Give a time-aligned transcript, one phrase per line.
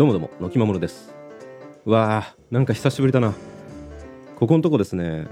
[0.00, 1.14] どうもどうも、のきまもるです。
[1.84, 3.34] わあ、なんか久しぶりだな。
[4.34, 5.26] ここのとこですね、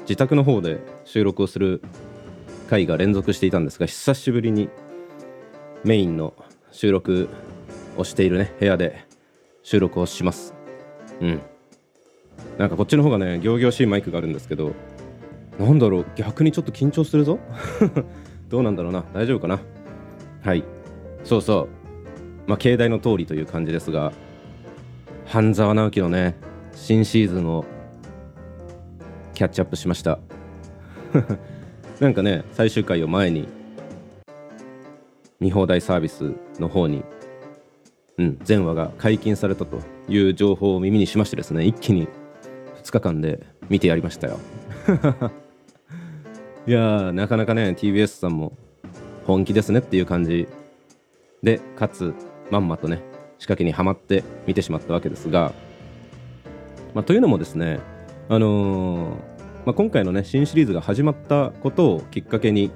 [0.00, 1.80] 自宅の方で収録をする
[2.68, 4.70] 回が連続していたんですが、久しぶりに
[5.84, 6.34] メインの
[6.72, 7.28] 収録
[7.96, 9.06] をしているね、部屋で
[9.62, 10.52] 収録をします。
[11.20, 11.40] うん。
[12.58, 14.72] なんかこっちの方がね、仰々しいマイクがあるんですけど、
[15.60, 17.38] なんだろう、逆にちょっと緊張するぞ。
[18.50, 19.60] どうなんだろうな、大丈夫かな。
[20.42, 20.64] はい。
[21.22, 21.81] そうそう。
[22.52, 24.12] まあ、境内の通りという感じですが、
[25.24, 26.36] 半沢直樹のね、
[26.74, 27.64] 新シーズンを
[29.32, 30.18] キャッチアップしました。
[31.98, 33.48] なんかね、最終回を前に、
[35.40, 37.02] 見放題サービスの方に、
[38.18, 42.06] うん、全話が解禁されたという情報を耳にしましてですね、一気に
[42.82, 44.38] 2日間で見てやりましたよ。
[46.68, 48.52] いや、なかなかね、TBS さんも
[49.26, 50.46] 本気ですねっていう感じ
[51.42, 52.14] で、かつ、
[52.52, 53.02] まんまとね、
[53.38, 55.52] 仕掛けにはまって見てしまったわけですが、
[56.94, 57.80] まあ、というのもですね、
[58.28, 59.32] あのー
[59.64, 62.70] まあ、今回のね、新シリーズが始まったことをきっかけに、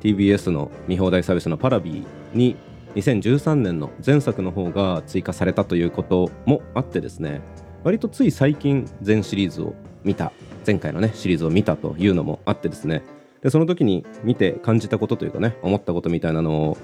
[0.00, 2.56] TBS の見放題サービスのパラビーに
[2.94, 7.40] 2013年の前作の方が追加されたということもあってですね
[7.82, 10.32] 割とつい最近全シリーズを見た
[10.66, 13.02] 前回のねシリーズを見たというのもあってですね
[13.42, 16.78] でその時に見て感じたことというかね思ったことみたいなのを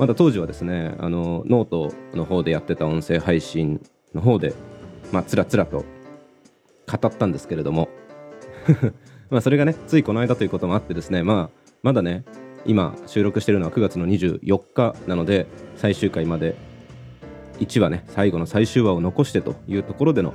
[0.00, 3.82] まだ当時はですねあのノートの方でやってた音声配信
[4.14, 4.54] の方で
[5.12, 5.84] まあつらつらと
[6.90, 7.90] 語ったんですけれども。
[9.28, 12.24] まあそれがねついこの間ということもあってですねまあまだね
[12.64, 16.56] 今収録してるのは9月の24日なので最終回まで
[17.58, 20.32] 1話ね最後の最終話を残してというところでの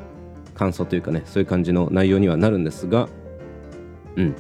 [0.54, 3.10] 感想というかねそういう感じの内容にはなるんですが
[4.16, 4.36] うん。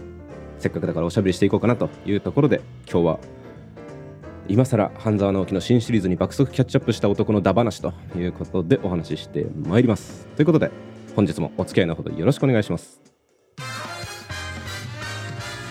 [0.59, 3.19] せっかくだからおしゃべりしていこうかなというところで今日は
[4.47, 10.27] 今更半沢直樹の新シリーズに爆速キャッチアップした男のダ話ということでお話ししてまいります。
[10.35, 10.69] ということで
[11.15, 13.01] 本日もお付き合いのほどよろしくお願いします。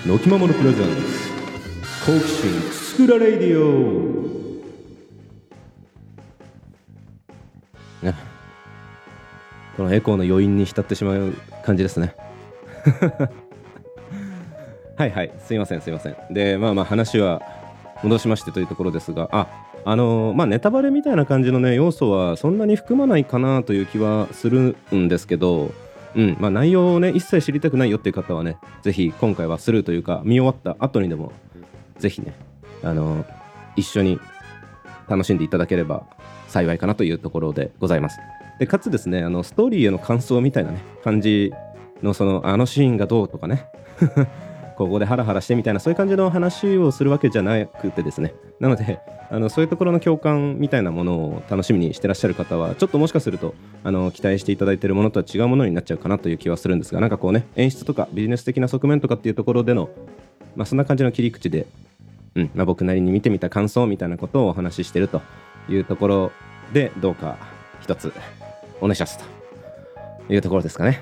[0.04, 1.02] のきまものプレゼンツ
[2.04, 3.64] 好奇心くすぐらレディオ。
[8.04, 8.14] ね。
[9.76, 11.32] このエコーの余韻に浸ってしまう
[11.64, 12.16] 感じですね。
[14.96, 16.16] はいはいすいませんすいません。
[16.30, 17.40] でまあまあ話は
[18.04, 19.48] 戻しましてというところですがあ
[19.84, 25.72] あのーまあネタバレみたいな感じのね要素はそんなに含まないかなという気はするんですけど
[26.16, 31.32] うんまあ、内容をね一切知りたくないよっていう方はねぜひ今回はスルーというか見終わった後にでも
[31.98, 32.34] ぜひね
[32.84, 33.24] あの
[33.74, 34.20] 一緒に
[35.08, 36.06] 楽しんでいただければ
[36.46, 38.20] 幸いかなというところでございます。
[38.60, 41.52] でかつですねあのストーリーへの感想みたいなね感じ
[42.02, 43.66] のそのあのシーンがどうとかね
[44.76, 48.34] ここでハラハラしてみたいなそういう感じの話をするわけじゃなくてですね。
[48.60, 48.98] なので
[49.30, 59.88] あのそういうところの共感みたいなものを楽しみにしてらっしゃる方はちょっともしかするとあの期待していただいているものとは違うものになっちゃうかなという気はするんですがなんかこうね演出とかビジネス的な側面とかっていうところでの、
[60.56, 61.66] まあ、そんな感じの切り口で、
[62.34, 65.22] うんまあ、僕なりに見てみた感想みたいなことをお話ししてると
[65.68, 66.32] いうところ
[66.72, 67.38] でどうか
[67.80, 68.12] 一つ
[68.80, 71.00] お願いしますというところですかね。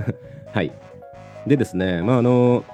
[0.52, 0.72] はい。
[1.46, 2.64] でですねまああの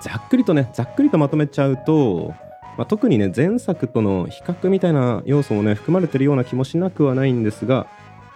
[0.00, 2.34] ざっくりとねざっくりとまとめちゃうと、
[2.76, 7.86] まあ、特にね前作との比較みたいな要素もね含まれてるような気もしなくはないんですが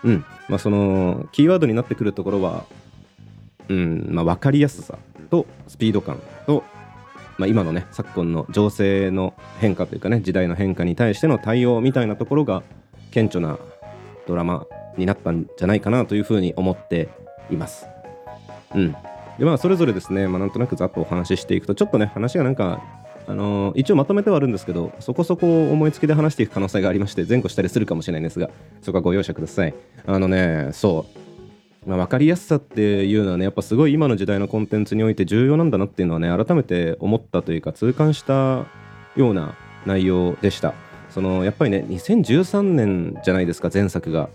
[0.02, 2.64] うんまあそのキーワードになってくるところは
[3.68, 4.98] うんまあ分かりやすさ
[5.30, 6.62] とスピード感と、
[7.38, 12.62] まあ、今のね昨今の情勢の変化というかね時代の変化に対しての対応みたいなところが
[13.10, 13.58] 顕著な
[14.26, 17.08] ドラマになったんじゃないかなというふうに思って
[17.50, 17.86] います。
[18.74, 18.96] うん、
[19.38, 22.82] でまあそれぞれですね、まあ、なんとなくざっとお話ししていくとちょっとね話がなんか
[23.26, 28.50] あの一応まとめてはあるんですけどそこそこ思いつきで話していく可能性がありまして前後したりするかもしれないんですが
[28.82, 29.74] そこはご容赦ください。
[30.06, 31.06] あのねそ
[31.86, 38.66] う、まあ、分かりやすさっていうのはねやっぱすごい今の時代のコンテンツにおいて重要なんだなっていうのはね改めて思ったというか痛感した
[39.16, 39.54] ような
[39.86, 40.74] 内容でした。
[41.08, 44.28] そのやっぱりね2013年じゃないですか前作が。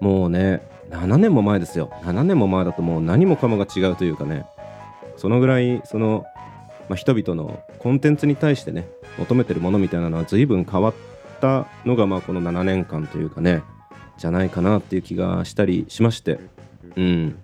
[0.00, 1.90] もうね7年も前ですよ。
[2.02, 4.44] 7年も前だともう何もかもが違うというかね。
[5.16, 6.24] そのぐらいその、
[6.88, 8.88] まあ、人々のコンテンツに対してね
[9.18, 10.94] 求めてるものみたいなのは随分変わっ
[11.40, 13.62] たのがまあこの7年間というかね
[14.18, 16.38] じゃないかなっていう気がしたりしまして。
[16.96, 17.38] うん。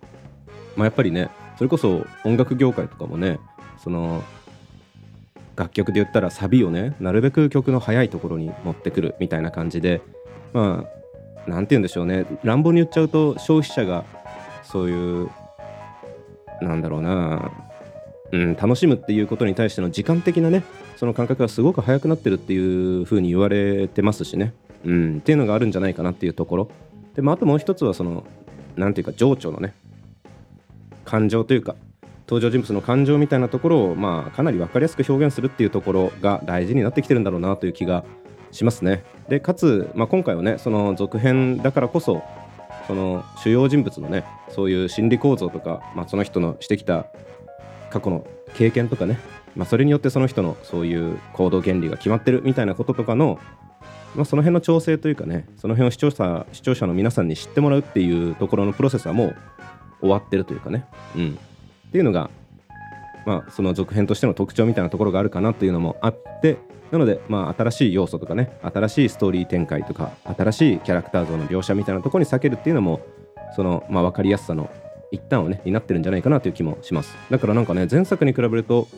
[0.76, 3.38] まあやっぱりねそれこそ音楽業界とかもね
[3.82, 4.22] その
[5.56, 10.00] 楽曲で言ったらサビをねなるべく曲の速いところに持ってくるみたいな感じで
[10.52, 10.87] ま
[11.46, 12.26] あなんて言うんでしょうね。
[12.44, 14.05] 乱暴に言っちゃうと消費者が
[14.62, 15.31] そういう
[16.60, 17.50] なんだろうな、
[18.32, 20.62] うん、楽しむっていうことに対しての時間的なね
[20.96, 24.52] その感覚がすごく速くなってるっていう風に言われてますしね。
[24.84, 26.70] うん、っていうのがあるんじゃないかなっていうところ。
[27.14, 28.24] で、まあ、あともう一つはその
[28.76, 29.74] なんていうか情緒のね
[31.04, 31.74] 感情というか
[32.26, 38.04] 登場人物の感情みたいなところを、まあ、かなり分かりやすく表現するっていうところが大事になってきてるんだろうなという気が
[38.52, 39.02] しますね。
[39.28, 42.22] でかつ、まあ、今回はねその続編だからこそ
[42.90, 47.06] その主要人物のねそういう心理構造とか、まあ、その人のしてきた
[47.88, 49.20] 過去の経験とかね、
[49.54, 53.38] まあ、それによってその人のそういう行動原理が決まってるみたいなこととかの、
[54.16, 59.36] まあ、その辺の調整というかねその辺を視聴者視聴者の皆さんに知ってもらうっていうところのプロセスはもう
[60.00, 60.84] 終わってるというかね、
[61.14, 61.38] うん、
[61.90, 62.28] っていうのが、
[63.25, 66.58] まあ、その続編としての特徴みたいなところがあるかなというのもあって
[66.90, 73.00] なので、まあ、新しい要素とかね新しいストーリー展開とか新しいキャラクター像の描写みたいなところに避けるっていうのも
[73.54, 74.70] その、まあ、分かりやすさの
[75.12, 77.16] 一端をねになってるんじゃないかなという気もします。
[77.31, 78.88] だからなんかね前作に比べると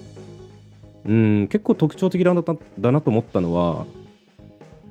[1.04, 3.86] うん結構特徴的だなだなと思ったのは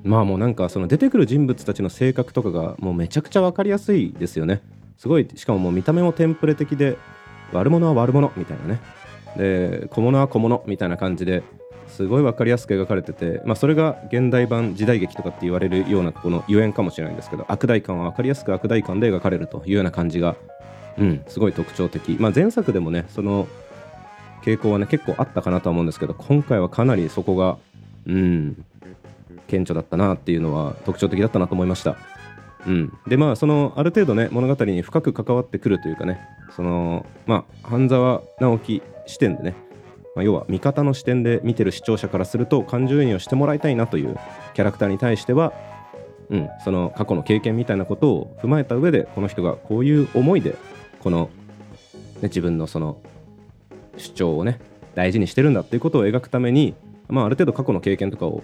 [0.04, 4.62] まあもうなんかその出てくる人物たちの性格とかがもうめちゃくちゃ分かりやすいですよね。
[4.98, 6.96] すごいしかももう見た目もテンプレ的で
[7.52, 8.80] 悪者は悪者みたいなね。
[9.36, 11.42] で小物は小物みたいな感じで
[11.92, 20.36] すごい分かりやすく描かれてて、まあ、それが現代版時代劇とかって言われるようなこのゆえんかもしれないんですけど悪代官は分かりやすく悪代官で描かれるというような感じが、
[20.98, 23.46] うん、すごい特徴的、まあ、前作でもねその
[24.42, 27.58] 傾向はね結構あったかなとは思うんですけど今回はかなりそこが
[28.06, 28.64] うん
[29.46, 31.96] 顕著だったなっていうのは特徴的だったなと思いました。
[32.66, 36.20] うん、でまあそのある程度ね物語に深く関わってくるというかね
[36.54, 39.54] そのまあ半沢直樹視点でね、
[40.14, 44.18] まあ、要は味方の視点で見てる視聴者からすると感情移入をしてもらいたいなという
[44.54, 45.52] キャラクターに対しては、
[46.30, 50.56] うん、その過去の経験みたいなことを踏まえた上でこの人がこういう思いで
[51.00, 51.30] この、
[52.16, 53.00] ね、自分のその
[53.96, 54.60] 主張をね
[54.94, 56.74] 大事にしてるんだっていうことを描くために、
[57.08, 58.42] まあ、ある程度過去の経験とかを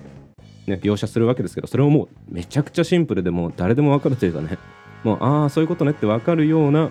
[0.68, 4.58] ね、描写するわけですけどそれをもうめちゃくちゃシンプルでもう誰でも分かるというかね
[5.02, 6.90] もうああそういうことねって分かるような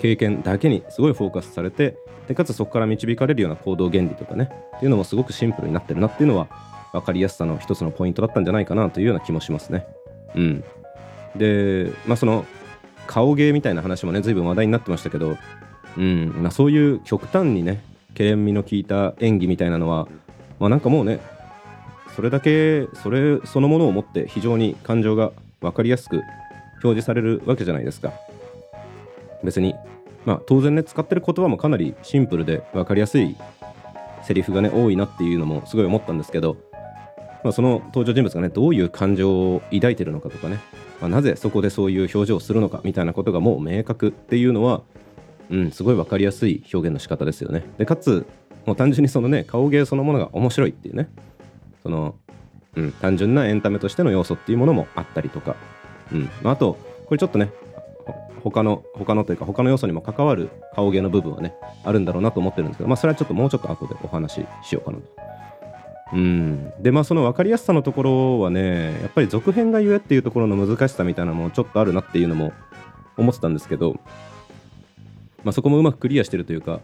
[0.00, 1.96] 経験だけにすごいフォーカスされて
[2.28, 6.46] でかつそこから導かれるような行動原理とかねっていうのもすごくシンプルになってるなっていうのは
[6.92, 9.86] 分かりやすさの一つのポイントだったんじゃないかなというような気もしますね。
[10.34, 10.64] うん、
[11.36, 12.44] でまあその
[13.06, 15.38] 顔芸みたいな話もね随分話題になってましたけど、
[15.96, 16.42] うん。
[16.42, 17.82] まあ、そういう極端にね
[18.14, 20.06] 敬遠味の効いた演技みたいなのは、
[20.60, 21.20] まあ、なんかもうね
[22.14, 26.16] それだけそれそのものをもって非常に感情が分かりやすく
[26.84, 28.12] 表示されるわけじゃないですか。
[29.42, 29.74] 別に
[30.24, 33.36] まあ当然ね使ってる言葉もかなりシンプルで分かりやすい
[34.22, 36.56] セリフがね多いなっていうのもすごい思ったんですけど、
[37.42, 40.60] まあ、その登場人物がねどういう感情を抱いてるのかとかね、
[41.00, 44.82] まあ、なぜそこでそういう表情をするのかみたいなことがもう明確っていうのは
[45.50, 47.64] うんすごい分かりやすい表現の仕方ですよね。
[47.78, 48.26] でかつ
[48.66, 51.08] もう単純にそのね顔芸そのものが面白いっていうね
[51.82, 52.16] その、
[52.76, 55.56] うん、単純なエンタメとしての要素っていうものもあったりとか、
[56.12, 56.76] うんまあ、あと
[57.06, 57.50] これちょっとね
[58.42, 61.54] 他の他のというか他の要素にも関わる顔芸の部分はね
[61.84, 65.04] あるんだろうなと思ってるんですけど、まあ、それはちょっともうちょっと後でお話ししようかなと。
[66.10, 72.52] うん、でまあその分かりやすさのところはねやっぱり続編がゆえっていうところの難しさみたいなのもちょっとあるなっていうのも
[73.18, 74.00] 思ってたんですけど、
[75.44, 76.80] まあ、そこもうまくクリアしてるというか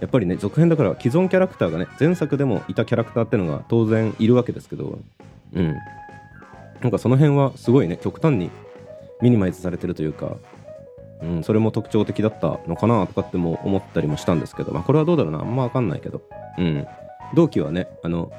[0.00, 5.00] やっぱりね続編だから既存キャラクターがね前作でもいたキャラクターっていうのが当然いるわけですけど
[5.54, 5.76] うん
[6.80, 8.50] なんかその辺はすごいね極端に
[9.20, 10.36] ミニマイズされてるというか、
[11.22, 15.40] うん、それも特徴的だったのかなとかっても思ったりもしたんですけど、まあ、これはどうだろうな。
[15.40, 16.22] あんま分かんないけど、
[16.58, 16.86] うん、
[17.34, 18.32] 同期はねあの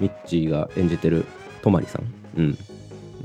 [0.00, 1.26] ミッチーが演じてる
[1.62, 2.04] 泊さん、
[2.36, 2.58] うん、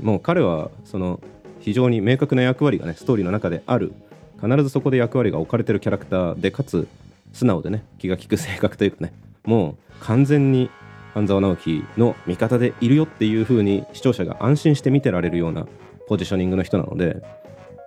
[0.02, 1.20] もう彼はその
[1.60, 3.92] 非常に明確な役割がねストーリーの中である。
[4.38, 6.86] 必ずそこで役割が置かれてるキャラクターでかつ
[7.32, 9.12] 素直でね気が利く性格というかね。
[9.44, 10.68] もう完全に
[11.14, 15.66] 半沢直樹の味方でいるよっていう風に視聴者が安心して見てられるような
[16.08, 17.22] ポジショニングの人なので、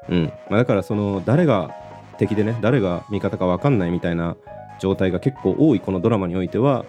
[0.09, 0.33] うん。
[0.49, 1.75] まあ、だからその誰が
[2.17, 4.35] 敵でね誰が味方か分かんないみたいな
[4.79, 6.85] 状態が結構多いこのドラマにおいては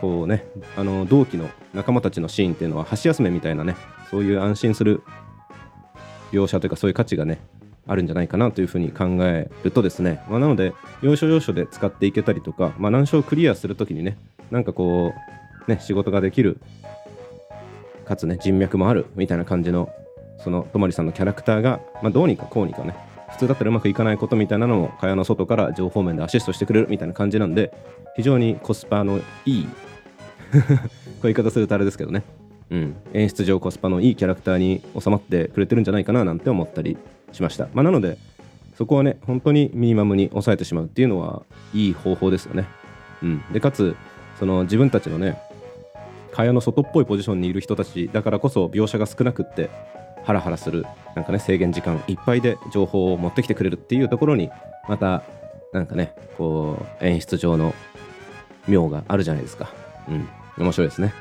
[0.00, 0.44] こうね
[0.76, 3.76] あの同期の仲間たちのシーンっていうのは箸休めみたいなね
[4.10, 5.02] そういう安心する
[6.30, 7.40] 描写というかそういう価値がね
[7.86, 14.18] あるんじゃないかなというふうに考えるとですね、まあ、なので要所要所で使っていけたりとか、まあ、難所をクリアするときにね
[14.50, 15.14] なんかこ
[15.66, 16.60] うね仕事ができる
[18.04, 19.90] かつね人脈もあるみたいな感じの
[20.38, 22.94] その泊さんのキャラクターが、まあ、どうにかこうにかね
[23.30, 27.72] 普通だったらうまくいかないことみたいなのを蚊帳の外から情報面でアシストしてくれるみたいな感じなんで
[28.16, 29.68] 非常にコスパのいい
[30.50, 32.22] こういう言い方するとあれですけどね。
[32.70, 36.98] うん、演出上コスパのいいキャラクターに収まってくれてるんじゃないかななんて思ったり
[37.32, 38.18] しました、まあ、なので
[38.76, 42.66] そこはね本当にミニマムに抑えてしまうっていうのはいい方法ですよね、
[43.22, 43.96] うん、でかつ
[44.38, 45.40] その自分たちのね
[46.32, 49.70] 蚊帳の外っぽいポジションにいる人たちだからこそ描写が少なくって
[50.28, 50.84] ハラハラする
[51.16, 54.50] なんかね制限時間いっぱいで情報を持ってきてくれるっていうところに
[54.86, 55.22] また
[55.72, 57.72] なんかねこう演出上の
[58.68, 59.70] 妙があるじゃないですか。
[60.06, 60.28] うん。
[60.58, 61.14] 面白いですね。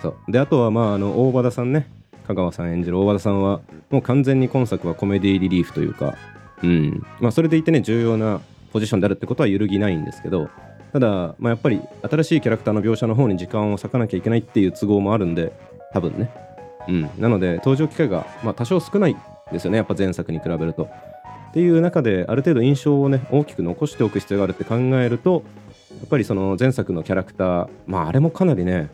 [0.00, 0.32] そう。
[0.32, 1.86] であとはまああの大和田さんね。
[2.26, 6.14] 香川さん演じる大和田さんはもう完全に今作はコメディリリーフというか
[6.62, 7.06] うん。
[7.20, 8.40] まあそれでいてね重要な
[8.72, 10.48] ポジションであるってことは揺るぎないんですけど
[10.94, 15.52] ただ、まあ、やっぱり新しいキャラクターの描写の方に時間を割かなきゃいけないっていう都合もあるんで
[15.92, 16.43] 多分ね。
[16.88, 17.10] うん。
[17.18, 19.16] なので登場機会が、まあ、多少少ない
[19.52, 19.78] ですよね。
[19.78, 20.84] やっぱ前作に比べると。
[20.84, 25.44] っていう中である程度印象をね大きく残しておく必要があるって考えると
[25.90, 28.90] やっぱりその前作のキャラクターまああれもかなりね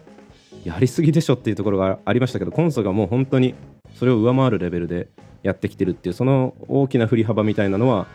[0.62, 3.54] やりすぎでしょっていうところがありましたけど今作がもう本当に
[3.94, 5.08] それを上回るレベルで
[5.42, 8.06] やってきてるっていうその大きな振り幅みたいなのは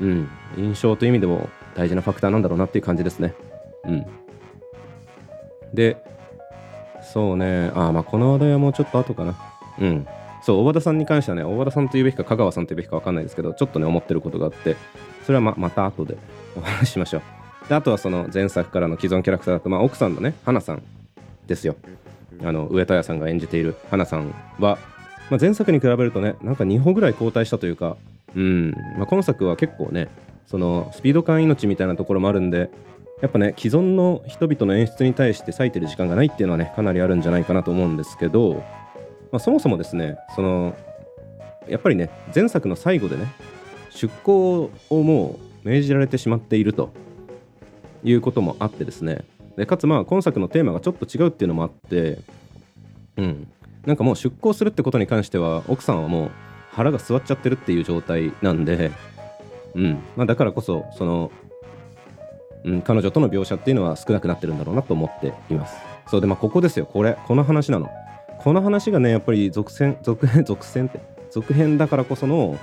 [0.00, 0.28] うん。
[0.56, 3.34] 印象という意味でも大事なファクターなんだろうなっていう感じですね。
[3.84, 4.06] うん。
[5.72, 6.02] で
[7.12, 7.72] そうね。
[7.74, 9.34] あまあこの話題はもうちょっと後かな。
[9.78, 10.06] うん。
[10.42, 14.76] そう大和田さんに関してはね大和田さんというべきか香川さんというべきか分かんないですけどちょっとね思ってることがあって
[15.26, 16.16] それはままた後で
[16.56, 17.22] お話しましょう。
[17.68, 20.82] であとはその前作からの既存キャラクターだと、まあ、奥さんのね花さん
[21.46, 21.76] ですよ。
[22.42, 24.78] あの上戸彩さんが演じている花さんは、
[25.30, 27.96] まあ、前作に比べるとねなんか2歩ぐらい後退したというか、
[28.34, 28.70] うん。
[28.96, 30.08] まあ、今作は結構ね
[30.46, 32.70] そのスピード感命みたいなところもあるんで
[33.20, 38.54] やっぱね既存の人々の演出に対して割いてる時間がないっていうのはねかなりあるんじゃないかなと思うんですけど、
[39.30, 40.74] まあ、そもそもですねその
[41.68, 43.26] やっぱりね前作の最後でね
[43.90, 46.90] 出向をもう命じられてしまっていると
[48.02, 49.24] いうこともあってですね。
[49.56, 52.18] でかつまあ今作のテーマがちょっと違うっていうのもあって
[53.16, 53.48] うん。
[53.84, 56.30] なんかもう出向するってことに関しては奥さんはもう
[56.70, 58.90] 腹が据わっちゃってるっていう状態なんで
[59.74, 59.98] うん。
[60.16, 61.30] まあ、だからこそその、
[62.64, 65.76] うん、彼女との描写っていうのは少なくなってるんだろうなと思っています。
[66.08, 66.86] そうでまあここですよ。
[66.86, 67.88] これこの話なの。
[68.38, 71.00] この話がねやっぱり続編続編続編って
[71.30, 72.58] 続編だからこその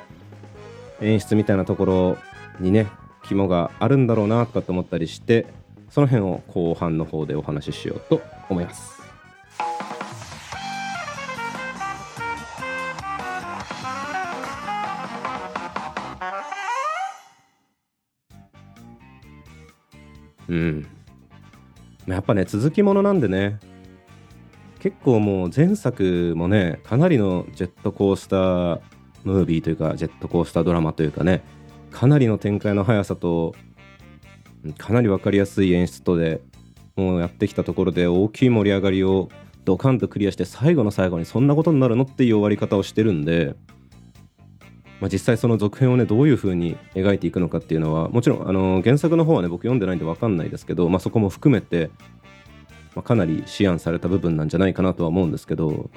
[1.01, 2.18] 演出みたいなところ
[2.60, 2.88] にね
[3.24, 5.46] 肝があるんだろうなとかって思ったりして
[5.89, 8.98] その辺を後半の方でお話ししようと思います。
[20.50, 20.88] うん。
[22.08, 23.60] やっぱね続きものなんでね。
[24.80, 28.80] 結構もう前作もねかなりのジェットコースター
[29.24, 31.44] ムービーというかジェットコースタードラマというかね
[31.92, 33.56] かなりの展開の速さと
[34.77, 36.42] かなり分かりやすい演出とで
[36.96, 39.30] もうやってきたところで大きい盛り上がりを
[39.66, 43.54] ドカンとクリアして最後の最後にそんなことになるのっていう終わり方をしてるんで、
[45.00, 51.92] まあ、実際その続編をねどういう風に描いていくのかっていうのはもちろんあの原作の方はね僕読んでないんで分かんないですけど、まあ、そこも含めて、
[52.96, 55.89] まあ、かなり思案された部分なんじゃないかなとは思うんですけど、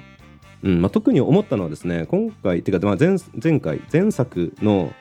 [0.63, 4.93] うんまあ、特に思ったのはですね今回っていうか、まあ前、前回前作の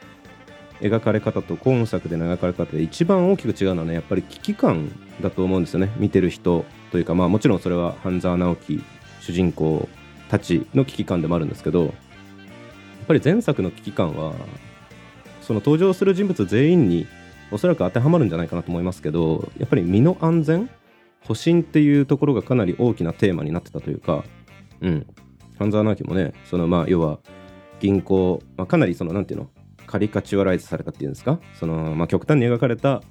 [0.81, 4.91] 描かれ方と今作で描かれ方で一番大きく違うのはねやっぱり危機感
[5.21, 8.83] だと思うんですよね見てる人というかまあもちろんそれは半沢直樹
[9.21, 9.89] 主人公
[10.31, 11.93] たちの危機感でもあるんですけど
[13.11, 14.35] ぱり前作の危機感は
[15.43, 17.09] その登場する人物全員に
[17.51, 20.71] おそらく当てはまるんじゃないかなと思いますけどやっぱり身の安全
[21.27, 24.25] 保身っていうところがかなり大きなテーマになってたというか
[24.81, 25.07] うん。
[25.59, 27.19] 半沢直樹もねそのまあ要は
[27.81, 29.51] 銀行、まあ、かなりそのなんていうの
[29.89, 31.41] カリカチュアライズされたっていうんですか？
[31.59, 33.03] その、まあ、極端に描かれた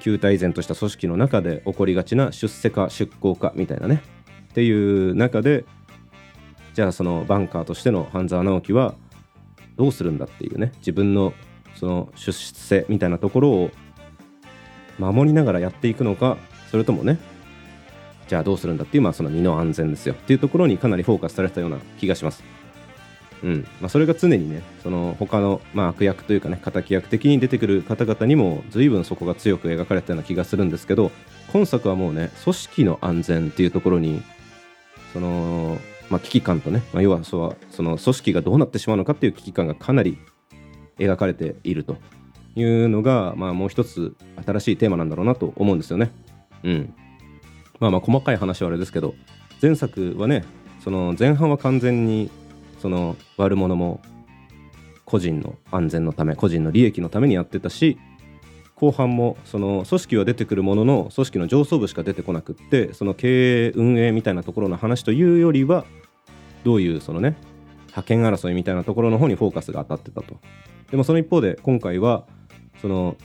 [0.00, 4.02] 旧態依然とした組織の中で起こりがちな出世化出向化みたいなね。
[4.50, 4.70] ってい
[5.10, 5.64] う中で
[6.74, 8.94] じゃあそのバンカーとしての半沢直樹は
[9.76, 11.32] どうするんだっていうね自分の
[11.74, 13.70] その出世みたいなところを
[14.98, 16.36] 守りながらやっていくのか
[16.70, 17.18] それともね
[18.28, 22.42] じゃあどうするんだっていうまあその身の安全ですよっていうところにかなりフォーカスされたような気がします。
[23.42, 31.10] うんまあ、それが常にねその他のまあ悪役というかね敵役的に出てくる方々にも随分そこが強く描かれたような気がするんですけど
[31.52, 34.22] 今作はもうね組織の安全っていうところに
[35.12, 35.78] その、
[36.10, 40.18] まあ、危機感とね、まあ、要はその組織がどうなってしまうのかっていう危機感がかなり
[40.98, 41.96] 描かれていると
[42.54, 46.10] いうのが、まあ、もう一つ新しいテーマなんだろうなと思うんですよね。
[46.64, 46.94] うん、
[47.80, 49.14] まあまあ細かい話はあれですけど
[49.60, 50.44] 前作はね
[50.84, 52.30] その前半は完全に
[52.80, 54.00] その悪者も
[55.04, 57.98] 個人の安全のため個人の利益のためにやってたし
[58.82, 65.84] 後半もその組織は出てくるものの組織の上層部しか出てこなくってその経営運営みたいなところの話というよりは
[66.64, 67.36] どういうそのね
[67.92, 70.36] 覇権争いみたいなところの方にフォーカスが当たってたと。
[70.90, 72.24] でもその一方で今回は
[72.80, 73.16] その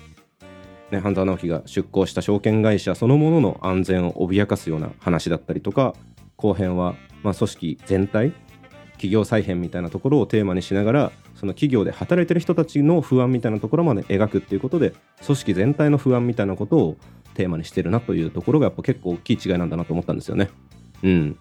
[0.91, 5.95] ね、半沢直樹が出向した証券会社そのものの安全を脅かすような話だったりとか
[6.35, 8.31] 後編は、ま、組織全体
[8.91, 16.97] 企業再編みたいなところをテーマにしながらその企業で働いてる人たちの不安みたいなところまで描くっていうことで組織全体の不安みたいなことを
[17.35, 20.49] テーマにしてるなというところがやっぱ結構大きい違いなんだなと思ったんですよね。
[21.03, 21.37] うん、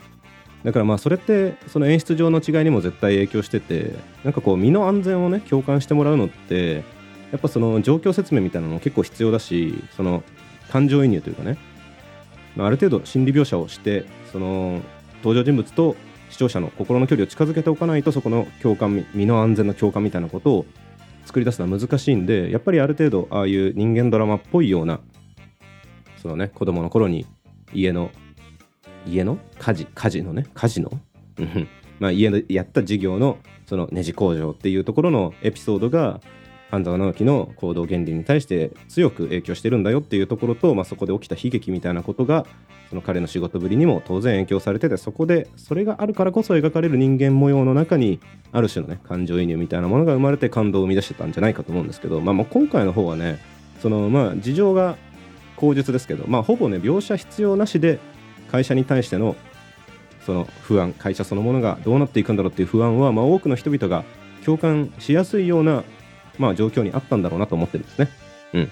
[0.64, 6.84] だからまあそれってその演出上の違いにも絶対影響しててなんかこう身の安全をね共感してもらうのって
[7.32, 10.22] やっぱその状況説明みたいなのも結構必要だしその
[10.70, 11.56] 感情移入というかね
[12.58, 14.82] ある程度心理描写をしてその
[15.22, 15.96] 登場人物と
[16.36, 20.66] 視聴者の心の距離を近づけておかないとそこの共感身の安全の共感みたいなことを
[21.24, 25.00] 作り出すのは難しいんでやっぱりある程度ああいう人間ドラマっぽいような
[26.20, 27.24] そのね子供の頃に
[27.72, 28.10] 家の
[29.06, 29.38] 家の？
[29.58, 29.86] 家事？
[29.94, 30.46] 家事のね？
[30.52, 30.90] 家事の？
[32.00, 36.20] まあ家でやった事業のそのネジ工場っていうところのエピソードが
[36.70, 42.44] 半沢直樹の行動原理に対して強く影響してるんだよっていうところと、まあ、そこで起きた悲劇みたいなことが
[42.90, 48.20] その彼の仕事ぶりにも当然影響されててそこでそれがあるからこそ描かれる人間模様の中に
[48.52, 53.38] ある種のね感情移入みたいなものが生まれて感動を生み出してたんじゃないかと思うんですけど、まあ、もう今回の方はね
[53.80, 54.96] そのまあ事情が
[55.56, 57.98] 口述ですけど、まあ、ほぼね描写必要なしで
[58.50, 59.36] 会社に対しての
[60.24, 64.04] その不安会社そのものがどうなっていくんだろうっていう不安は、まあ、多くの人々が
[64.44, 65.84] 共感しやすいような
[66.38, 68.08] まあ、状況にあったんだろうなと思ってるんですね。
[68.54, 68.64] うん。
[68.64, 68.68] っ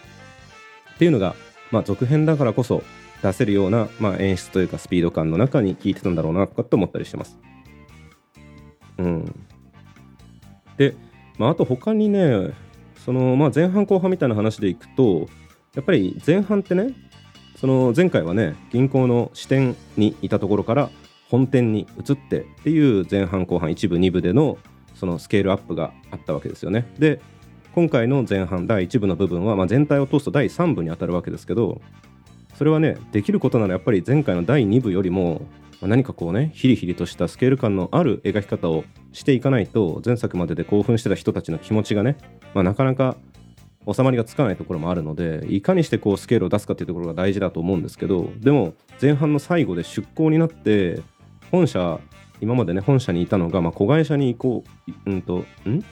[0.98, 1.34] ていうのが、
[1.70, 2.82] まあ、続編だからこそ
[3.22, 7.38] 出せるような、まあ、演出というかスピード感の中に効いてたんだろうなとかって思ったりしてます。
[8.98, 9.24] うん。
[10.76, 10.94] で、
[11.38, 12.52] まあ、あと他にね、
[13.04, 15.28] その、まあ、前半後半みたいな話でいくと、
[15.74, 16.94] やっぱり前半ってね、
[17.56, 20.90] その前回はね、銀行の支店にいたところから
[21.28, 24.58] 本店に移ってっていう前半後半1部2部での
[24.94, 26.86] そのスケールアップがあったわけですよね。
[26.98, 27.20] で、
[27.74, 31.80] 今回の前半第1部の部分は、まあ、全体を通すと第3部に当たるわけですけど
[32.54, 35.42] それはねできることならやっぱり前回の第2部よりも
[35.82, 42.16] 何かこうねヒリヒリとしたスケール感のある描き方をしていかないと前作までで興奮してた人たちの気持ちがね、
[42.54, 43.16] まあ、なかなか
[43.92, 51.02] 収まりがつかないところもあるのでいかにしてこうスケールを出すかっていうところが大事だと思うんですけどでも前半の最後で出向になって
[51.50, 51.98] 本社
[52.40, 54.64] 今までね本社にいたのが、まあ、子会社に行こ
[55.06, 55.84] ううんとん？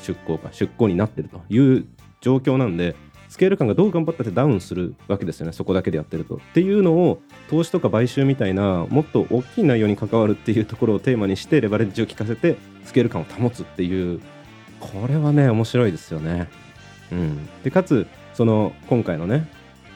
[0.00, 1.86] 出向か出向になってるという
[2.20, 2.96] 状況なんで
[3.28, 6.36] スケール感がどう頑張ったってダウンするわけですよねそこだけでやってると。
[6.36, 14.20] っていうのを投資とか買収みたいなもっと大きい内容に関わるっていうところをテーマにしてレバレッジを効かせてスケール感を保つっていう
[14.80, 16.48] これはね面白いですよね。
[17.12, 19.48] うん、でかつその今回のね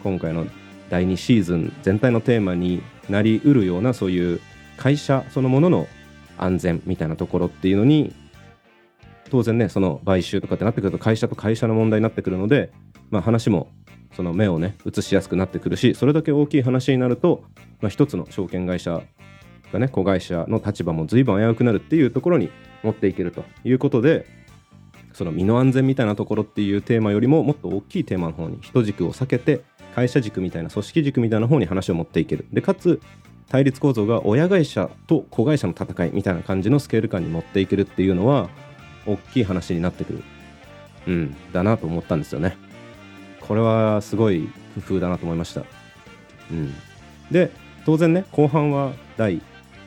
[0.03, 0.47] 今回の
[0.91, 4.41] 第2シーズン全体のテーマになりうるようなそういう
[4.77, 5.87] 会社そのものの
[6.37, 8.15] 安全みたいなところっていうのに
[9.33, 12.71] 当然ねその買収とかってなってくると会社と会社の問題になってくるので、
[13.11, 13.73] まあ、話も
[14.15, 17.43] その目をね移しやすくなってくるしそれだけ大きい話になると、
[17.81, 19.01] まあ、一つの証券会社
[19.73, 22.51] がね子会社の立場も随分危うくなるっていうところに
[22.83, 24.27] 持っていけるということで
[25.15, 29.63] その身の安全みたいなところっていうテーマよりももっと大きいテーマの方に人軸を避けて
[29.95, 32.45] 会社軸みたいな組織軸みたいな方に話を持っていける。
[32.53, 33.01] でかつ
[33.49, 38.51] 対立構造が親会社と子会社の戦いみたいな感じのスケール感に持っていけるっていうのは
[39.07, 40.23] 大きい話になってくる、
[41.07, 42.57] うん、だなと思ったんですよね。
[43.41, 44.49] これはすごい
[44.87, 45.65] 工夫だなと思いました。
[46.51, 46.75] うん、
[47.31, 47.51] で
[47.85, 49.41] 当然ね後半は第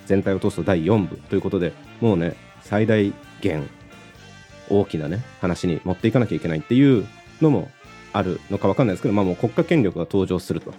[0.05, 3.69] 全体を通すと第4部ということでもうね最大限
[4.69, 7.07] 大きなね話に持っていかなきゃいけないっていう
[7.41, 7.69] のも
[8.13, 10.73] あるのか分かんないですけど、まあ、もう国家権力が登場すると。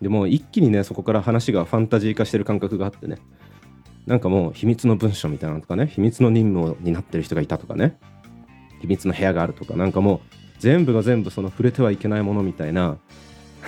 [0.00, 3.18] でもう一気にねそこから話がファンタジー化してる感覚があってね
[4.08, 7.98] なんかもう秘密の文書みたいなのとかね秘密の任務になってる人がいたとかね
[8.80, 10.20] 秘密の部屋があるとかなんかもう
[10.58, 12.96] 全部が全部その触れてはいけないものみたいな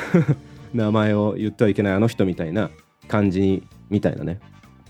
[0.73, 2.71] 名前を言ってはいけないあの人みたいな
[3.07, 4.41] 感じみたいなね。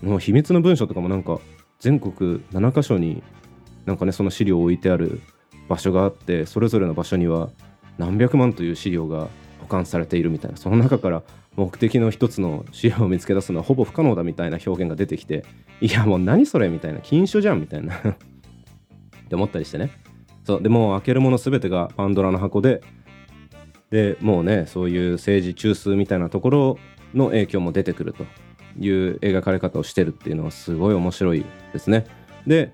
[0.01, 1.39] もう秘密の文書とかもなんか
[1.79, 3.21] 全国7カ所に
[3.85, 5.21] なんかねその資料を置いてある
[5.67, 7.49] 場所があってそれぞれの場所には
[7.97, 9.27] 何百万という資料が
[9.59, 11.23] 保管されているみたいなその中から
[11.61, 15.45] 目的の一つの資料を見つけ出すのはほぼ不可能だみたいな表現が出てきて
[15.79, 17.95] いやもう何それみたいな禁書じゃんみたいな。
[18.01, 18.13] っ
[19.29, 19.91] て思ったりしてね。
[20.43, 22.81] そうでもう開けるもの全てがパンドラの箱で
[23.91, 26.79] でもうねそういう政治中枢みたいなところ
[27.13, 28.25] の影響も出てくると
[28.79, 32.05] いう描かれ方をしてるっていうのはすごい面白いですね。
[32.47, 32.73] で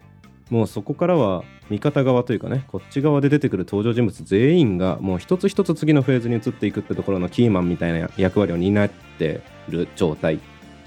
[0.49, 10.39] もうそこからは味方側というかねこっち側で出てくる登場人物全員がもう一つ一つ次のフェーズに移っていくってところのキーマンみたいな役割を担ってる状態。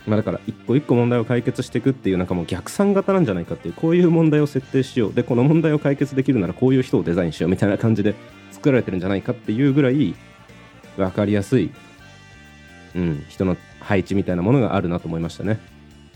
[0.07, 5.15] まあ、だから一個一個問題を解決していくっていうなんかもう逆算型なんじゃないかっていうこういう問題を設定しよう。
[5.15, 8.15] でこの問題を解決できるならこういう人をデザインしようみたいな感じで
[8.51, 10.15] 作られてるんじゃないかっていうぐらい
[10.97, 11.71] 分かりやすい、
[12.97, 15.59] うん、人の配置みたいなものがあるなと思いましたね。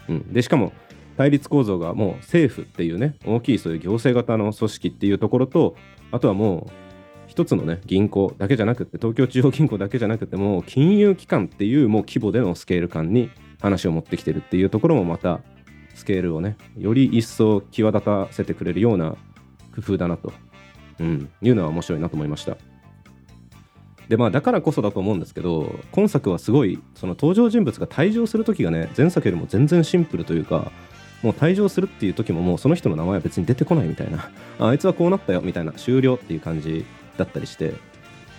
[0.09, 0.73] うん、でしかも
[1.17, 5.77] 対立構造がもう政府っていうね大きいそういう行政型の組織っていうところと
[6.11, 6.73] あとはもう
[7.27, 15.41] 一つのね銀行だけじゃなくて東京地方銀行だけじゃなくても金融機関っていうもう規模でのスケール感に話を持ってきてるっていうところもまた
[15.95, 19.17] スケールをねより一層際立たせてくれるような
[19.75, 20.33] 工夫だなと、
[21.01, 22.57] うん、いうのは面白いなと思いました。
[24.09, 30.73] でまあだからこそだと思うんですけど今作はすごいその登場人物が退場する時がね前作よりも全然シンプルというか
[31.25, 34.31] もう退場するっていう時ももうその人の名前は別に出てこないみたいな。
[34.59, 35.73] あいつはこうなったよみたいな。
[35.73, 36.85] 終了っていう感じ
[37.17, 37.73] だったりして。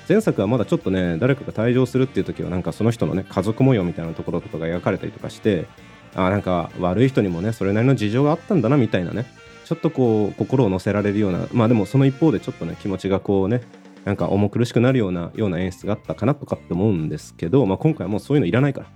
[0.08, 5.66] 前作はまだちょっとね誰かが退場するっていう時はなんかその人のね家族模様みたいなところとかが描かれたりとかして
[6.14, 9.26] あなんか悪い人にもねそれなりの事情があったんだなみたいなね。
[9.66, 11.48] ちょっとこう心を乗せられるような。
[11.52, 13.62] まあでもその一方でちょっとね気持ちがこうね
[14.04, 18.88] なんか重苦しくなるようなような演出があったかなとかって思うんですけど、まあ、今回はもうそういうのいらないから。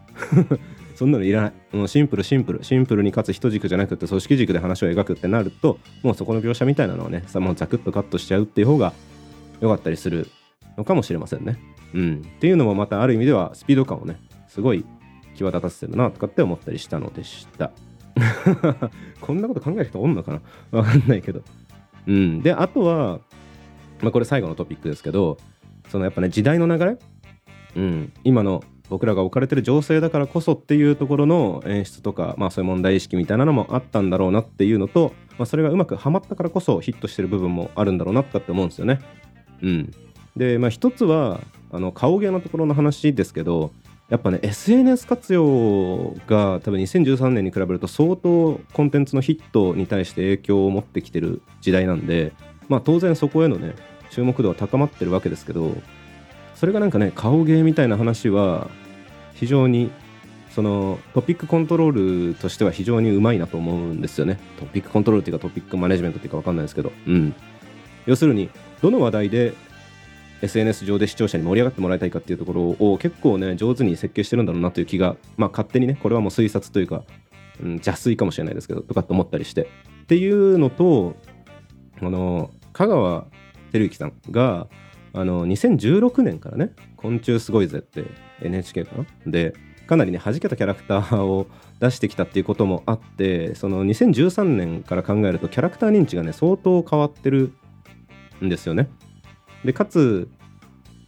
[0.99, 1.77] そんなのいらない。
[1.77, 2.62] もうシンプルシンプル。
[2.62, 8.91] シンプルにかつ人軸じゃなくて組織軸で話を描くってなると、もうそこの描写みたいなのをね、さもうザクッとカットしちゃうっていう方が
[9.62, 10.27] 良かったりする
[10.75, 11.57] のかもしれませんね。
[11.93, 12.15] うん。
[12.17, 14.83] っていうのもまたある意味ではスピード感をね、すごい
[15.35, 17.71] 際立たせてるなとかって思ったりしたのでした。
[19.21, 20.79] こんなこと考える人おんのかな？
[20.79, 21.43] わかんないけど。
[22.07, 22.41] うん。
[22.41, 23.21] で、あとは、
[24.01, 25.38] まあ、これ最後のトピックですけど、
[25.88, 26.97] そのやっぱね、時代の流れ？
[27.77, 28.12] うん。
[28.25, 38.99] 今の僕らが置かれてる情勢だからこそっていうところの演出とか、まあ、そういう問題意識みたいなのもあったんだろうなっていうのと、まあ、それがうまくはまったからこそヒットしてる部分もあるんだろうなって思うんですよね。
[39.62, 39.91] うん、
[40.36, 43.71] で、まあ、一つはあの顔芸のところの話ですけど
[44.10, 52.34] やっぱね SNS 活用が多分2013年に比べると相当コンテンツのヒットに対して影響を持ってきてる時代なんで、
[52.67, 53.75] まあ、当然そこへのね
[54.10, 55.75] 注目度は高まってるわけですけど
[56.60, 58.69] それがなんかね顔芸みたいな話は
[59.34, 59.91] 非常に
[60.50, 64.38] そのトピックコントロールとしては非常にうまいなと思うんですよね。
[64.60, 66.91] トピックコントロールっていうかトピックマネジメントっていうか分かんないですけど。
[67.08, 67.34] うん。
[68.08, 68.50] 要するに
[68.82, 69.54] どの話題で
[70.41, 77.04] SNS 上で視聴者に盛り上がってもらいたいかっていうところを結構ね上手に設計してるんだろうなという気がまあ勝手にねこれはもう推察というか、
[77.63, 79.69] うん、邪推かもしれないですけどとかって思ったりして。
[80.04, 81.15] っていうのと
[82.02, 83.28] あの香川
[83.72, 84.67] 照之さんが
[85.13, 88.06] あの2016年からね「昆虫すごいぜ」って
[88.41, 89.06] NHK かな？
[89.32, 89.54] で
[89.88, 91.48] かなりね弾けたキャラクターを
[91.80, 97.54] 出してきたっていうこともあってその2013年から考えるとキャラクター認知がね相当変わってる
[98.43, 98.89] んですよね。
[99.65, 100.30] でかつ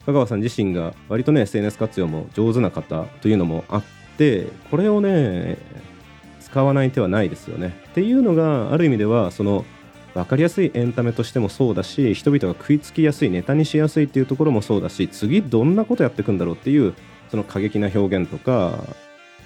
[0.06, 3.84] 香川さん自身が割とね SNS 活用も上手な方というのもあっ
[4.18, 5.58] てこれをね
[6.40, 7.76] 使わない手はないですよね。
[7.90, 9.64] っていうのがある意味ではその
[10.14, 16.94] 分かりやすいエンタメとしてもそうだし人々が食いつきやすいネタにしやすいっていうところもそうだし次どんなことやっていくんだろうっていう
[17.30, 18.84] その過激な表現とか、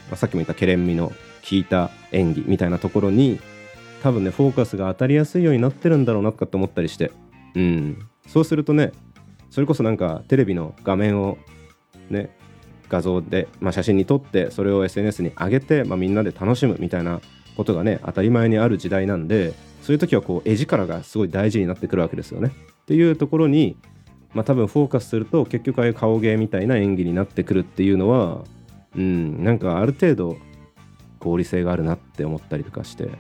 [0.10, 1.16] まあ、さっきも言ったケレン味の効
[1.52, 3.40] いた演技みたいなところに
[4.02, 7.12] 多分ねフォーカスが当たりやすいようになってるんだろうなとかって思ったりして。
[7.56, 8.08] うん。
[8.28, 8.92] そうするとね
[9.52, 11.38] それこそなんかテレビの画面を
[12.10, 12.36] ね
[12.90, 17.22] 画像で、まあ、写真に撮ってそれを SNS に上げて、まあ、みんなで楽しむみたいな
[17.56, 19.54] ことがね当たり前にある時代なんで
[19.86, 22.52] そういう時はこう絵力がすごい大事になってくるわけですよね。
[22.82, 23.78] っていうところに、
[24.34, 28.44] まあ、多分フォーカスすると結局ああいう顔芸みたいな演技になってくるっていうのは
[28.96, 30.38] うんなんかある程度
[31.20, 33.10] 合理性があるなって思ったりとかして。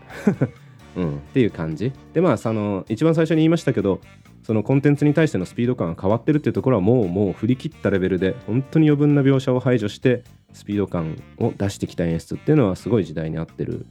[0.96, 1.92] うん、っていう感じ。
[2.14, 4.00] でまあその一番最初に言いましたけど
[4.42, 10.24] そのコンテンツに対してのスピード感が変わってるっていうところはもうもう振り切ったレベルで本当に余分な描写を排除して
[10.54, 13.86] スピード感を出してきた演出っていうのはすごい時代に合ってる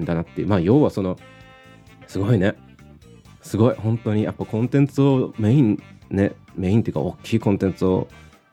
[0.00, 0.48] んだなっていう。
[0.48, 1.18] まあ要はその
[2.06, 2.54] すごいね。
[3.42, 3.74] すごい。
[3.74, 4.24] 本当に。
[4.24, 8.08] やっぱコンテンツをメインねメインっていうか大きいコンテンツを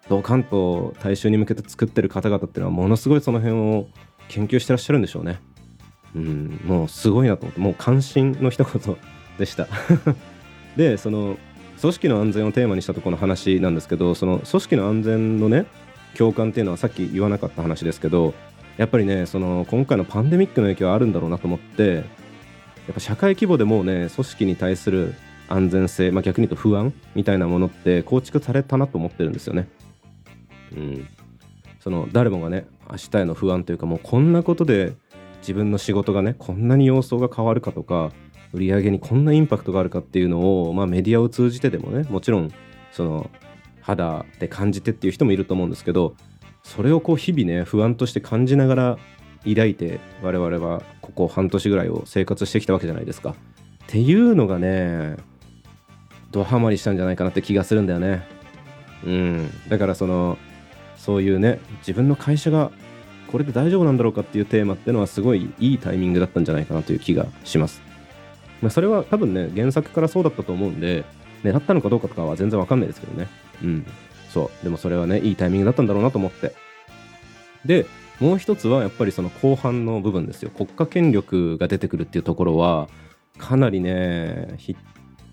[0.10, 3.88] ドカンと大衆に向けて作ってる方々っていうのはものすごいその辺を
[4.28, 5.40] 研究してらっしゃるんでしょうね。
[6.16, 6.62] うん。
[6.66, 7.60] もうすごいなと思って。
[7.60, 8.98] もう関心の一言
[9.38, 9.68] でした。
[10.78, 11.38] でその
[11.80, 15.66] 組織の安全をテーマにしたとこの話なんですけどその組織の安全のね
[16.18, 18.34] 共感っていうのはさっき言わなかった話ですけど
[18.78, 22.06] やっぱりねその今回のパンデミックの影響はあるんだろうなと思って
[22.88, 25.14] やっぱ社会規模でもうね組織に対する
[25.48, 29.68] 安全性、まあ、逆に言うと不安みたいなものって構築されたなと思ってるんですよね。
[30.76, 31.08] うん、
[31.80, 34.94] その誰もがね明日への不安というかもうこんなことで
[35.40, 38.12] 自分の仕事がねこんなに様相が変わるかとか
[38.54, 42.52] 売り上げにこんなインパクトがあるかっていうのを、まあ、メディアを通じてでもねもちろん
[42.92, 43.30] その
[43.82, 46.16] 肌で感じてっていう人もいると思うんですけど
[46.64, 48.98] それをこう日々ね不安として感じながら
[49.46, 53.32] 抱いて我々はここ半年ぐらいを生活してきたわけじゃないですか。
[53.32, 53.36] っ
[53.88, 55.18] ていうのがね
[56.32, 58.26] ドハマりしたんじゃないかなって気がするんだよね。
[59.06, 60.38] うん、だからその
[60.96, 62.72] そういうね自分の会社が
[63.28, 67.82] これで大丈夫なんだろうかっていうテーマってのはすごいいいタイミングだったんじゃないかなという気がします。
[68.62, 71.04] まあ、それは多分ね原作からそうだったと思うんで
[71.44, 73.28] 狙ったのかどうかとかは全然わかんないですけどね。
[73.62, 73.86] うん。
[74.30, 74.64] そう。
[74.64, 76.56] でもそれはねいいタイミングだったんだろうなと思って。
[77.66, 77.86] で
[78.20, 80.50] もう一つはやっぱりその後半の部分ですよ。
[80.50, 82.88] 国家権力が出てくるっていうところは
[83.38, 84.76] かなりねヒッ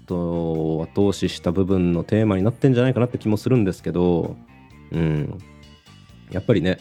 [0.07, 4.37] トを後押しした部分のテーマになってんじゃないかなって気もするんですけど
[4.91, 5.39] うん。
[6.31, 6.79] やっぱりね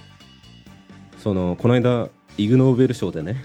[1.17, 3.43] そのこの間イグ・ノーベル賞でね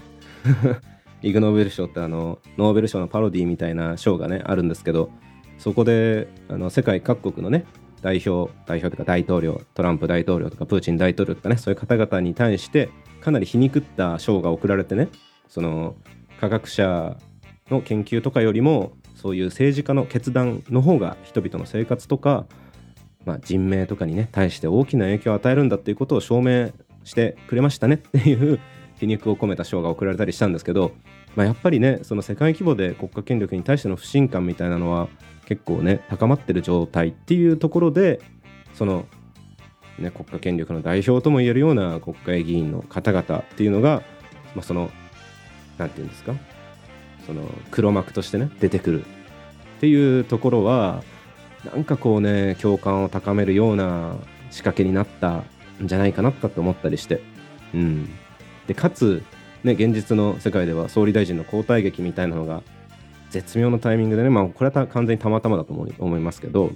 [1.22, 5.10] イグ・ノーベル賞ってあのノーベル賞のパロディみたいな賞がねあるんですけど
[5.58, 7.64] そこであの世界各国のね
[8.04, 12.90] 代表代表とか大統領トランプ大統領とかプーチン大統領とかねそういう方々に対して
[13.22, 15.08] かなり皮肉った賞が贈られてね
[15.48, 15.96] その
[16.38, 17.16] 科学者
[17.70, 22.44] の研究とかよりもそういう政治家の決断の方が人々の生活とか、
[23.24, 26.72] まあ、人命とかにね対して大きな影響を与えるんだっていうことを証明
[27.04, 28.60] してくれましたねっていう
[29.00, 30.92] 皮肉を込めた賞が贈られたりしたんですけど、
[31.36, 35.08] まあ、やっぱりねその世界規模で国家権力に対しての不信感みたいなのは
[35.46, 38.20] 結構ね高まってる状態っていうところで
[38.74, 39.06] その、
[39.98, 44.02] ね、国家権力の代表ともいえるような国会議員の方々っていうのが、
[44.54, 44.90] まあ、その
[45.78, 46.34] 何て言うんですか？
[47.26, 49.06] その黒幕としてね出てくるっ
[49.80, 51.02] ていうところは
[51.64, 54.16] なんかこうね共感を高めるような
[54.50, 55.44] 仕掛けになったん
[55.82, 57.22] じゃないかなと思ったりして、
[57.74, 58.10] うん、
[58.66, 59.22] でかつ、
[59.62, 62.62] ね、現実の世界では総理大臣の交代劇みたいなのが
[63.34, 66.70] 絶妙なタイミングでね、まあ、これは完全にたまたまだと思いますけど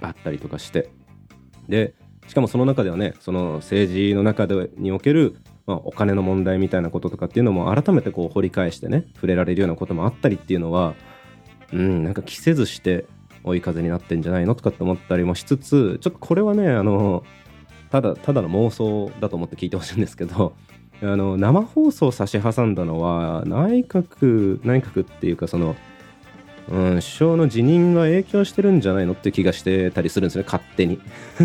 [0.00, 0.90] あったりとかして。
[1.68, 1.94] で
[2.28, 10.94] しかもその中ではねその政治の中でにおけるまあ、お金の問題みたいなこととかっていうのも改めてこう掘り返してね触れられるようなこともあったりっていうのは
[11.74, 13.04] うんなんか着せずして
[13.44, 17.22] 追い風になってんじゃないのとかって思ったりもしつつちょっとこれはねあの
[17.90, 20.54] ただただの妄想だと思って聞いてほしいんですけど
[21.02, 25.76] あの生放送差し挟んだのは内閣内閣っていうかその、
[26.68, 31.00] うん、首相の辞任が影響してるんじゃないのって気がしてたりするんですね勝手に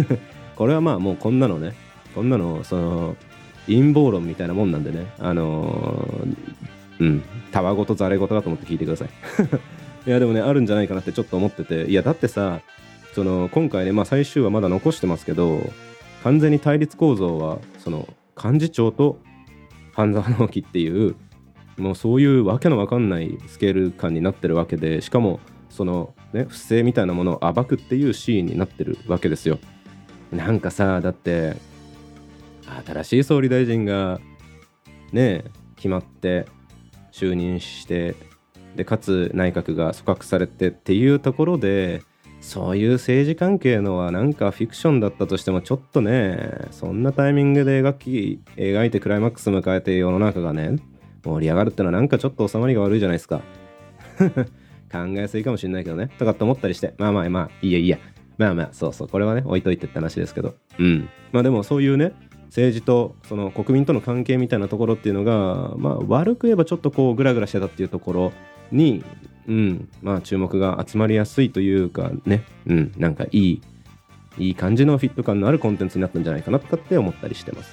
[0.55, 1.75] これはまあもうこんなのね
[2.15, 3.15] こんなのその
[3.67, 6.07] 陰謀論みたいなもんなんでね、あの、
[6.99, 9.09] うん、たわごとざれごとだと思って聞いてください。
[10.05, 12.61] いや、でもね、あるんじゃないかなってちょっと思ってて、いや、だってさ、
[13.13, 15.71] その今回ね、まあ、最終話まだ残してますけど、
[16.23, 18.07] 完全に対立構造は、その
[18.41, 19.19] 幹事長と
[19.93, 21.15] 半沢直樹っていう、
[21.77, 29.59] もうそういうわけのわかんないスケール感になってるわけで、しかも、そのね、不正みたいなものを暴くっていうシーンになってるわけですよ。
[30.31, 31.55] なんかさ、だって、
[32.85, 34.19] 新しい総理大臣が
[35.11, 35.43] ね
[35.75, 36.45] 決まって
[37.11, 38.15] 就任して
[38.75, 42.01] でかつ内閣が組閣されてっていうところで
[42.43, 50.75] そういう政治関係のはなんかフィクションだったとしてもちょっとねそんなタイミングで描き描いてクライマックス迎えて世の中がね
[51.23, 53.41] 盛り上がるってのはなんかちょっと収まりが悪いじゃないですか。
[54.91, 56.09] 考えすぎかもしれないけどね。
[56.19, 57.97] とかって思ったりしてまあまあまあいいやいいや。
[58.37, 60.55] まあまあそうそうこれはね置いといてって話ですけど。
[60.77, 61.07] うん。
[61.31, 62.11] まあでもそういうね
[62.47, 68.31] 政治とその国民との関係みたいなところっていうのが、まあ、悪く言えばちょっとこうグラグラしてたっていうところ
[68.71, 69.03] に、
[69.47, 69.89] うん。
[70.01, 73.61] まあ、注目が集まりやすいというかね、うん、なんかいい
[74.37, 77.71] いい感じのフィット感のあるコンテンツになったんじゃないかなとかって思ったりしてます。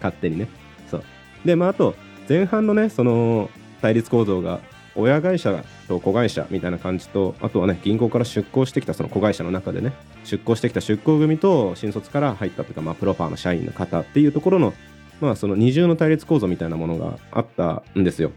[0.00, 0.48] 勝手にね。
[0.90, 1.04] そう
[1.44, 1.94] でまああと
[2.28, 3.50] 前半のねその
[3.82, 4.60] 対立構造が
[4.96, 9.92] 親会社と子会社みたいな感じとあとはね銀行から出向してきたその子会社の中でね
[10.24, 14.72] 出向してきた出向組と新卒から入ったというか、まあ、プロパーの社員の方っていうところの
[15.20, 18.30] まあその二重の対立構造みたいなものがあったんですよ。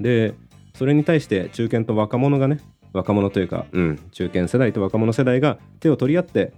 [0.00, 0.34] で
[0.74, 2.60] それに対して中堅と若者がね
[2.92, 6.52] 若者というか、うん、中堅世代と若者世代が手を取り合って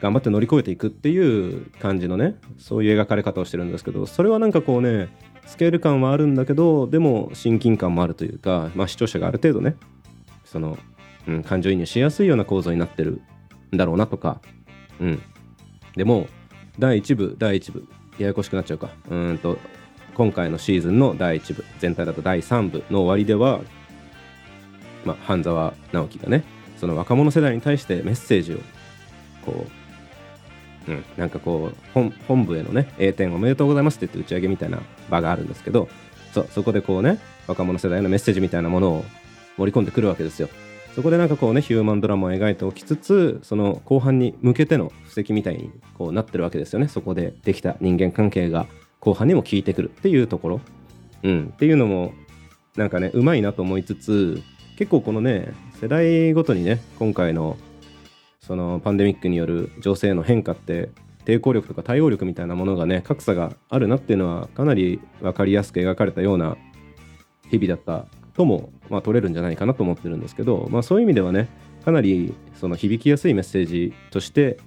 [0.00, 5.08] 頑張って乗り越えていくっていう感じのねそういう描かれ方をしてるんですけどそれはなんかこうね
[5.46, 9.76] スケール感はあるんだけどでも親近感もあるというか、まあ、視聴者がある程度ね
[10.44, 10.78] その、
[11.28, 13.20] うん、感情移入しやすいような構造になってる
[13.74, 14.40] んだろうなとか、
[15.00, 15.22] うん、
[15.96, 16.28] でも
[16.78, 17.86] 第1部第1部
[18.18, 18.90] ややこしくなっちゃうか。
[19.08, 19.58] うんと
[20.14, 23.60] 今回のシーズンの第1部全体だと第3部の終わりでは、
[25.04, 26.44] まあ、半沢直樹がね
[26.78, 28.58] その若者世代に対してメッセージを
[29.44, 29.80] こう
[30.88, 35.88] うん、なんかこう本本部へのね A 点おめでとうございますって言って打ち上げみたいな場があるんですけど
[36.32, 39.04] そそこでこうね若者世代のメッセージみたいなものを
[39.56, 40.48] 盛り込んでくるわけですよ。
[40.94, 46.88] そこでなんかこうねヒューマンドラマを描いておきつつその後半に向けての布石みたいにこうなってるわけですよね。
[46.88, 48.66] そこでできた人間関係が。
[49.00, 50.60] 後半にも効いてくるっていうところ
[51.22, 52.12] うんっていうのも
[52.76, 54.42] なんかねうまいなと思いつつ
[54.76, 57.56] 結構このね世代ごとにね今回の
[58.40, 60.90] そそのパンデミックによる情勢の変化って
[61.24, 66.56] 抵抗力とか対応力みたいなものがね格差があるなっていうのはかなり分かりやすく描かれたような
[67.48, 71.48] 日々だったとも、まあ、取れるんじゃないかなと思ってるんですけど、まあ、そういう意味ではね
[71.84, 74.58] かなりその響きやすいメッセージとして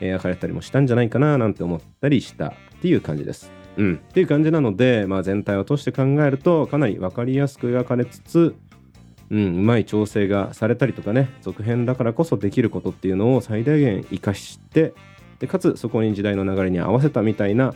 [0.00, 3.59] 描かれたりもしたんじゃないかななんて思ったりしたっていう感じです。
[3.80, 8.54] うん、っていう感じなので、まあ、全体を通して考えるとかなり分かりやすく描かれつつ、
[9.30, 14.92] うん、うまい調整がされたりとかね続編だからこそできることっていうのを最大限生かして
[15.38, 17.74] でかつそこに時代の流れに合わせたみたいな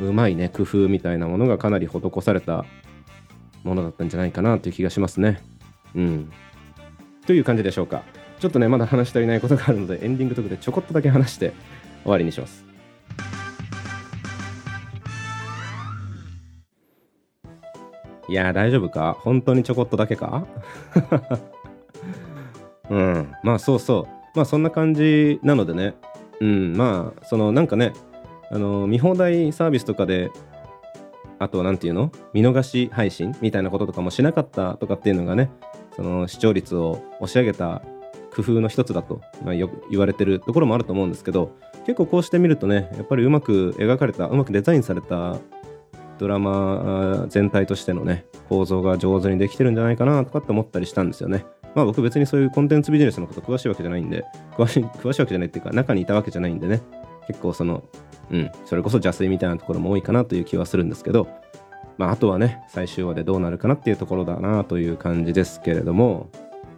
[0.00, 2.64] うまいね工夫みたいなものがかなり施された
[3.62, 5.42] ものだったんじゃないかなという気がしますね。
[5.94, 6.32] うん。
[7.26, 8.02] という感じでしょうか。
[8.38, 11.52] ちょっとね、まだ話し足りないことがあるので、エンディングトークでちょこっとだけ話して
[12.02, 12.64] 終わりにします。
[18.28, 19.16] いや大丈夫か？
[19.20, 20.46] 本当にちょこっとだけか？
[22.90, 23.32] うん。
[23.42, 24.36] まあ、そうそう。
[24.36, 25.94] まあ、そんな感じなのでね。
[26.40, 26.76] うん。
[26.76, 27.92] まあ、その、なんかね、
[28.50, 30.30] あの、見放題サービスとかで
[31.38, 32.10] あと何て言うの？
[32.32, 35.50] 見逃し配信みたいなこととかもしなかったとかっていうのがね
[35.94, 37.82] その視聴率を押し上げた
[38.34, 41.50] 工夫の一つだと、まあ、よく言われてるところもあると思うんですけど
[41.84, 45.36] 結構こうしてみるとねやっぱりうまく描かれたうまくデザインされた
[46.18, 51.44] ドラマ全体としてのね構造が上手にできてるんじゃないかなとかって思ったりしたんですよね。
[51.74, 54.24] まあ僕別にそういうコンテンツビジネスのこと詳しいわけじゃないんで
[54.56, 56.80] 詳しい詳しいわけじゃないっていうか中にいたわけじゃないんでね
[57.26, 57.82] 結構その
[58.30, 61.28] うん、それこそ邪推みたいなところも多いかなという気はするんですけど、
[61.98, 66.28] まあ、あとはね、最終話でどうなるかなっていうところだなという感じですけれども、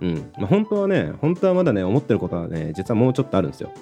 [0.00, 3.72] うんまあ、本当はね、本当はまだね、思ってることはね、実はもうちょっとあるんですよ。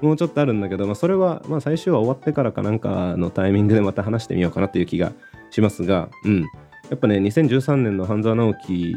[0.00, 5.12] もうちょっとあるんだけど、まあ、それは、まあ、最終話終わってからかなんかのタイミングでまた話してみようかなという気が
[5.50, 6.48] しますが、うん、や
[6.94, 8.96] っぱね、2013年の半沢直樹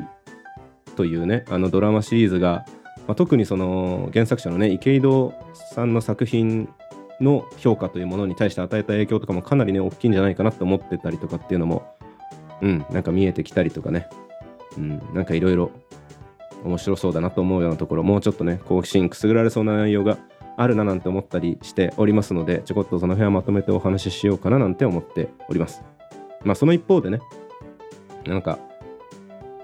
[0.95, 2.65] というね、あのドラマシリーズが、
[3.07, 5.33] まあ、特にその原作者のね、池井戸
[5.73, 6.69] さんの作品
[7.21, 11.83] の評価というものに対して与えた影響とかもかなりね大きいんじゃないかなって思ってたりとかっていうのも
[12.62, 14.07] うんなんか見えてきたりとかね。
[14.77, 15.71] うんなんかいろいろ
[16.63, 20.17] 面白そうだなと思うようなところもうちょっとね好奇心くすぐられそうな内容が
[20.60, 25.82] あるななんて思ったりしておりますのでちょこっとその辺はまとめてお話ししようかななんて思っております
[26.43, 27.19] まあその一方でね
[28.26, 28.60] なんか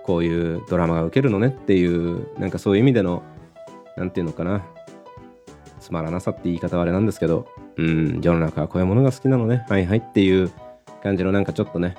[0.03, 3.23] こういうドラマが受けるのねっていうなんかそういう意味での
[3.97, 4.65] 何て言うのかな
[5.79, 10.51] つまらなさって言い方はあれなんですけど、うん、世の中はこういうものが好きなのね、はいはいっていう
[11.05, 11.95] 感じのなんかちょっとね、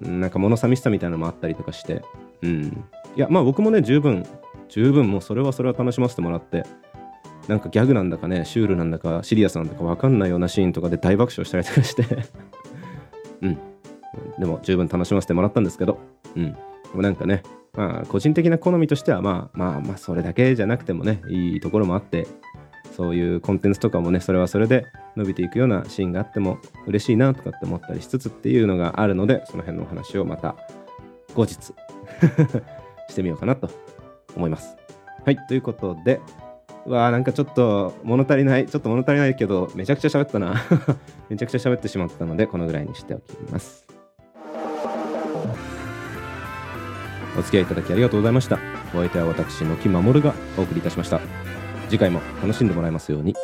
[0.00, 2.02] なんか物寂しさみたいなのもあったりとかして、
[2.42, 2.84] うん。
[3.16, 4.26] いや、まあ僕もね、十分、
[4.68, 6.64] 十分もうそれはそれは楽しませてもらって、
[7.48, 12.04] なんかギャグなんだかね、シュールなんだか、シリアスなんだか分かんないようなシーンとかで大爆笑したりとかして
[13.42, 13.58] うん。
[14.38, 15.98] でも十分楽しませてもらったんですけど、
[16.36, 16.52] うん。
[16.52, 16.58] で
[16.94, 17.42] もなんかね、
[17.74, 22.26] まあ個人的な好みとしては、まあまあまあそれだけじゃなくてもね、いいところもあって、
[22.92, 30.54] そういうコンテンツとかもねそれはそれで伸びていくようなシーンがあっても嬉しいなとかって思ったりしつつっていうのがあるのでその辺のお話をまた
[31.34, 31.54] 後日
[33.08, 33.70] してみようかなと
[34.36, 34.76] 思います。
[35.24, 36.20] はいということで
[36.86, 40.54] わあなんかちょっと物足りないちょっと物足りないけどめちゃくちゃ喋ったな
[41.30, 43.86] めちゃくちゃ喋ってしまったのでこのぐらいにしておきます。
[47.38, 48.58] お付き合いいただきありがとうございました。
[48.94, 51.20] お相手は私、の木守がお送りいたしました。
[51.88, 53.34] 次回も楽しんでもらえますように。